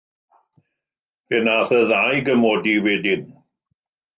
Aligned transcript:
Fe 1.27 1.35
wnaeth 1.43 1.75
y 1.81 1.81
ddau 1.91 2.17
gymodi 2.31 2.73
wedyn. 2.87 3.21